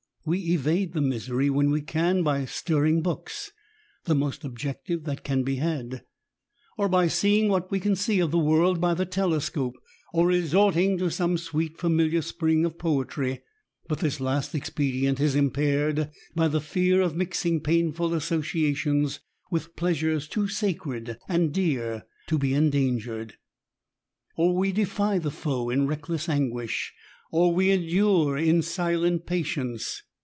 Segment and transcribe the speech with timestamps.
[0.23, 3.51] We evade the misery, when we can, by stirring books,
[4.03, 6.03] (the most objective that can be had),
[6.77, 9.73] or by seeing what we can of the world by the telescope,
[10.13, 13.41] or by resorting to some sweet familiar spring of poetry;
[13.87, 19.75] but this last expedient is impaired by the fear of mixing painful associa tions with
[19.75, 23.37] pleasures too sacred and dear to be endangered.
[24.37, 26.93] Or we defy the foe in reckless anguish,
[27.31, 30.03] or we endure in silent patience.